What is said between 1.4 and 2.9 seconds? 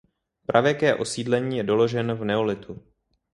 je doloženo v neolitu.